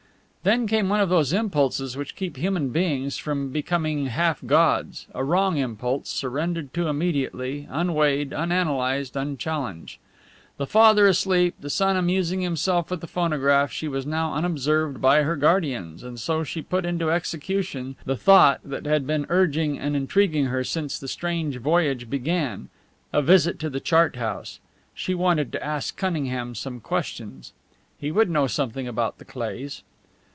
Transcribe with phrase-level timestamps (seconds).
[0.43, 5.23] Then came one of those impulses which keep human beings from becoming half gods a
[5.23, 9.99] wrong impulse, surrendered to immediately, unweighed, unanalyzed, unchallenged.
[10.57, 15.21] The father asleep, the son amusing himself with the phonograph, she was now unobserved by
[15.21, 19.95] her guardians; and so she put into execution the thought that had been urging and
[19.95, 22.69] intriguing her since the strange voyage began
[23.13, 24.59] a visit to the chart house.
[24.95, 27.53] She wanted to ask Cunningham some questions.
[27.99, 29.83] He would know something about the Cleighs.